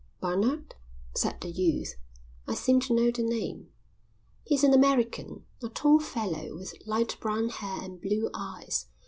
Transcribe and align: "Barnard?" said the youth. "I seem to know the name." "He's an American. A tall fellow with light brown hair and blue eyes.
"Barnard?" 0.19 0.73
said 1.15 1.39
the 1.41 1.49
youth. 1.51 1.93
"I 2.47 2.55
seem 2.55 2.79
to 2.79 2.93
know 2.95 3.11
the 3.11 3.21
name." 3.21 3.69
"He's 4.43 4.63
an 4.63 4.73
American. 4.73 5.45
A 5.61 5.69
tall 5.69 5.99
fellow 5.99 6.55
with 6.55 6.73
light 6.87 7.17
brown 7.21 7.49
hair 7.49 7.83
and 7.83 8.01
blue 8.01 8.31
eyes. 8.33 8.87